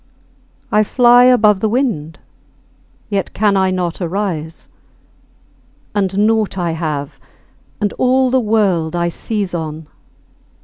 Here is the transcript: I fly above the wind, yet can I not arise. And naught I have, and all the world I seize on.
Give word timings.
I 0.71 0.83
fly 0.83 1.25
above 1.25 1.59
the 1.59 1.69
wind, 1.69 2.17
yet 3.11 3.33
can 3.35 3.55
I 3.55 3.69
not 3.69 4.01
arise. 4.01 4.67
And 5.93 6.25
naught 6.25 6.57
I 6.57 6.71
have, 6.71 7.19
and 7.79 7.93
all 7.99 8.31
the 8.31 8.39
world 8.39 8.95
I 8.95 9.09
seize 9.09 9.53
on. 9.53 9.85